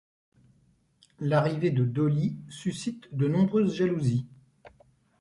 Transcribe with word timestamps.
L'arrivée 1.19 1.69
de 1.69 1.85
Dolly 1.85 2.35
suscite 2.49 3.07
de 3.15 3.27
nombreuses 3.27 3.75
jalousies. 3.75 4.25